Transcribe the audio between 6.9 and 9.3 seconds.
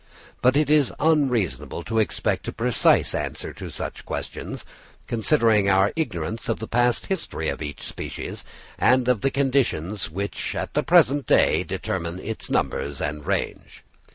history of each species, and of the